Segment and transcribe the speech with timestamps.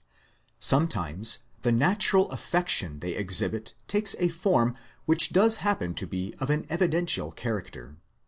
[0.59, 6.49] Sometimes the natural affection they exhibit takes a form which does happen to be of
[6.49, 7.97] an evidential character.